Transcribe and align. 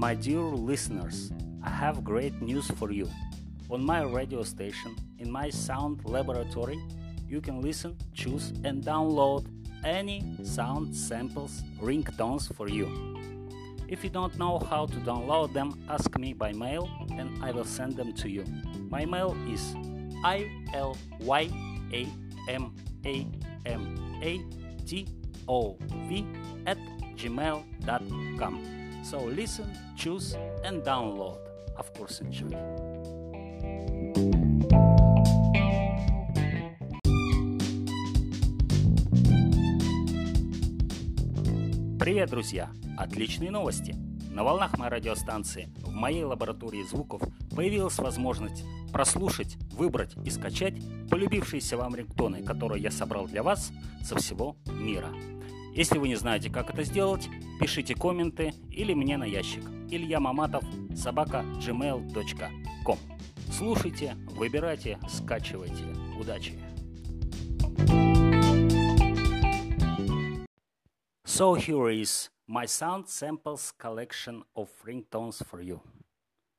My 0.00 0.14
dear 0.14 0.40
listeners, 0.40 1.30
I 1.62 1.68
have 1.68 2.02
great 2.02 2.40
news 2.40 2.70
for 2.70 2.90
you. 2.90 3.06
On 3.68 3.84
my 3.84 4.00
radio 4.02 4.42
station, 4.42 4.96
in 5.18 5.30
my 5.30 5.50
sound 5.50 6.00
laboratory, 6.06 6.80
you 7.28 7.42
can 7.42 7.60
listen, 7.60 7.98
choose, 8.14 8.48
and 8.64 8.82
download 8.82 9.44
any 9.84 10.24
sound 10.42 10.96
samples, 10.96 11.62
ringtones 11.82 12.50
for 12.56 12.66
you. 12.66 12.88
If 13.88 14.02
you 14.02 14.08
don't 14.08 14.38
know 14.38 14.58
how 14.70 14.86
to 14.86 14.96
download 15.04 15.52
them, 15.52 15.84
ask 15.86 16.18
me 16.18 16.32
by 16.32 16.54
mail 16.54 16.88
and 17.10 17.44
I 17.44 17.50
will 17.50 17.66
send 17.66 17.94
them 17.94 18.14
to 18.24 18.30
you. 18.30 18.46
My 18.88 19.04
mail 19.04 19.36
is 19.52 19.74
ilyamamatov 20.24 20.96
at 26.66 26.78
gmail.com. 27.20 28.79
So 29.02 29.24
listen, 29.24 29.66
choose, 29.96 30.36
and 30.64 30.82
download. 30.84 31.38
Of 31.76 31.92
course, 31.94 32.20
enjoy. 32.20 32.50
Привет, 41.98 42.30
друзья! 42.30 42.70
Отличные 42.98 43.50
новости! 43.50 43.94
На 44.30 44.44
волнах 44.44 44.78
моей 44.78 44.90
радиостанции 44.90 45.72
в 45.82 45.92
моей 45.92 46.24
лаборатории 46.24 46.82
звуков 46.82 47.22
появилась 47.54 47.98
возможность 47.98 48.64
прослушать, 48.92 49.56
выбрать 49.72 50.14
и 50.24 50.30
скачать 50.30 50.74
полюбившиеся 51.10 51.76
вам 51.76 51.94
рингтоны, 51.94 52.42
которые 52.42 52.82
я 52.82 52.90
собрал 52.90 53.26
для 53.26 53.42
вас 53.42 53.72
со 54.02 54.16
всего 54.16 54.56
мира. 54.66 55.08
Если 55.74 55.98
вы 55.98 56.08
не 56.08 56.16
знаете, 56.16 56.50
как 56.50 56.70
это 56.70 56.82
сделать, 56.82 57.28
пишите 57.60 57.94
комменты 57.94 58.52
или 58.70 58.92
мне 58.92 59.16
на 59.16 59.24
ящик 59.24 59.62
Илья 59.88 60.18
Маматов 60.20 60.64
собака 60.96 61.44
gmail.com. 61.58 62.98
Слушайте, 63.52 64.16
выбирайте, 64.30 64.98
скачивайте. 65.08 65.84
Удачи! 66.18 66.58
So 71.24 71.54
here 71.54 71.88
is 71.88 72.28
my 72.48 72.66
sound 72.66 73.08
samples 73.08 73.72
collection 73.78 74.42
of 74.54 74.68
ringtones 74.84 75.42
for 75.42 75.62
you. 75.62 75.80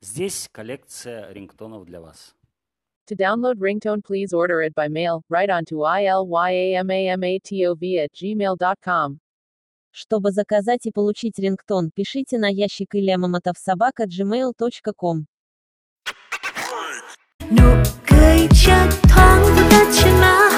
Здесь 0.00 0.48
коллекция 0.50 1.30
рингтонов 1.32 1.84
для 1.84 2.00
вас. 2.00 2.34
To 3.10 3.16
download 3.16 3.56
ringtone, 3.56 4.04
please 4.04 4.32
order 4.32 4.62
it 4.62 4.72
by 4.72 4.86
mail. 4.86 5.24
Write 5.28 5.50
on 5.50 5.64
to 5.64 5.78
ilyamamatov 5.78 7.98
at 7.98 8.12
gmail.com. 8.12 9.18
Чтобы 9.90 10.30
заказать 10.30 10.86
и 10.86 10.92
получить 10.92 11.40
рингтон, 11.40 11.90
пишите 11.92 12.38
на 12.38 12.46
ящик 12.46 12.94
iliamomotovsobaka.gmail.com. 12.94 15.26
nụ 17.50 17.82
cười 18.10 18.48
chợt 18.66 18.88
thoáng 19.02 19.42
vụt 19.42 19.70
tắt 19.70 19.86
trên 19.94 20.14
má 20.20 20.49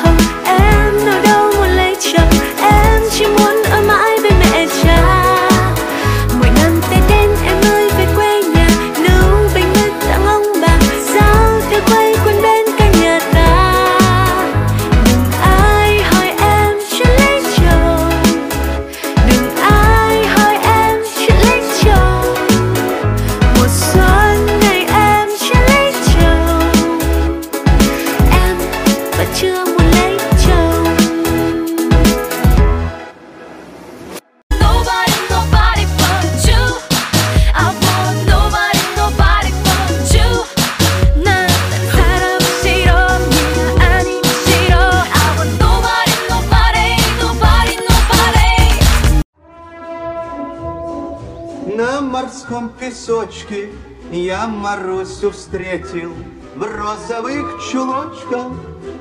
На 51.77 52.01
морском 52.01 52.69
песочке 52.69 53.70
я 54.13 54.47
Марусю 54.47 55.33
встретил 55.33 56.14
В 56.55 56.63
розовых 56.63 57.63
чулочках, 57.70 58.52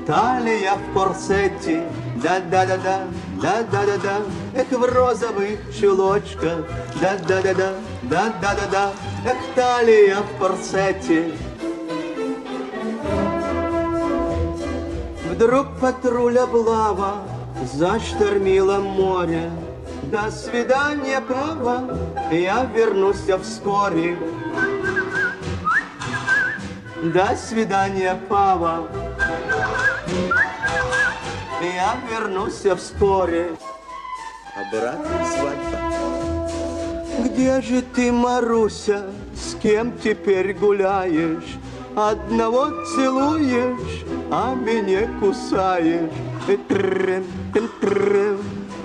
талия 0.06 0.74
в 0.74 0.94
корсете 0.94 1.84
Да-да-да-да, 2.22 3.00
да-да-да-да 3.42 4.22
Эх, 4.54 4.70
в 4.70 4.84
розовых 4.84 5.58
чулочках 5.78 6.64
Да-да-да-да, 7.00 7.74
да-да-да-да 8.02 8.92
Эх, 9.26 9.36
талия 9.54 10.18
в 10.20 10.38
корсете 10.38 11.32
Вдруг 15.30 15.66
патруль 15.80 16.38
облава 16.38 17.22
заштормило 17.64 18.78
море. 18.78 19.50
До 20.04 20.30
свидания, 20.30 21.20
папа, 21.20 21.98
я 22.30 22.64
вернусь 22.64 23.26
вскоре. 23.42 24.16
До 27.02 27.34
свидания, 27.36 28.16
папа, 28.28 28.86
я 31.60 31.96
вернусь 32.08 32.64
вскоре. 32.78 33.56
Обратная 34.54 35.24
свадьба. 35.24 35.78
Где 37.24 37.60
же 37.60 37.82
ты, 37.82 38.12
Маруся, 38.12 39.06
с 39.34 39.56
кем 39.60 39.98
теперь 39.98 40.54
гуляешь? 40.54 41.58
Одного 41.96 42.70
целуешь, 42.94 44.04
а 44.30 44.54
меня 44.54 45.08
кусаешь. 45.18 46.08
Тын-трын, 46.46 47.26
тын-трын. 47.52 48.38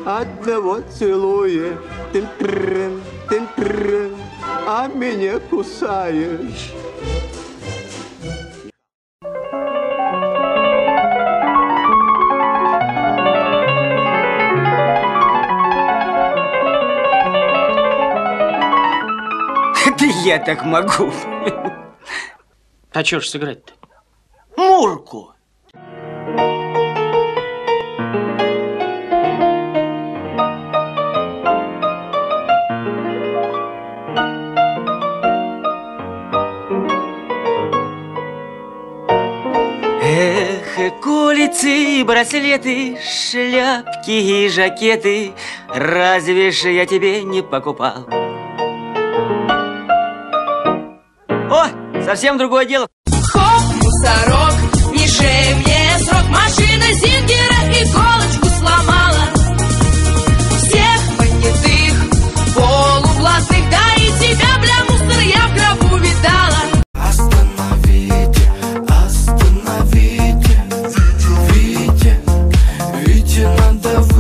Одного 0.06 0.80
целуешь, 0.90 1.78
тын-трын, 2.14 3.00
тын-трын, 3.30 4.16
а 4.66 4.88
меня 4.88 5.40
кусаешь. 5.52 6.74
Я 20.28 20.40
так 20.40 20.66
могу. 20.66 21.12
А 22.92 23.04
чё 23.04 23.22
ж 23.22 23.30
сыграть-то? 23.30 23.74
Мурку. 24.58 25.34
Эх, 40.04 41.02
кулицы, 41.02 42.04
браслеты, 42.04 42.98
шляпки 43.00 44.12
и 44.12 44.50
жакеты, 44.50 45.32
разве 45.70 46.52
ж 46.52 46.70
я 46.72 46.86
тебе 46.86 47.24
не 47.24 47.42
покупал? 47.42 48.27
Совсем 52.08 52.38
другое 52.38 52.66
дело. 52.66 52.88
Хоп, 53.34 53.64
мусорок, 53.84 54.54
не 54.94 55.06
шей 55.10 55.56
мне 55.56 56.00
срок. 56.06 56.24
Машина 56.30 56.86
Зингера 56.94 57.68
иголочку 57.82 58.48
сломала. 58.60 59.28
Всех 60.56 61.02
понятых, 61.18 61.96
полуплатных, 62.56 63.70
да 63.70 63.96
и 63.98 64.08
тебя, 64.22 64.58
бля, 64.62 64.80
мусор, 64.88 65.20
я 65.20 65.48
в 65.50 65.54
гробу 65.54 65.98
видала. 65.98 66.62
Остановите, 66.94 68.46
остановите, 68.88 70.56
Витя, 71.52 72.14
Витя, 73.04 73.46
надо 73.60 74.00
вы... 74.00 74.17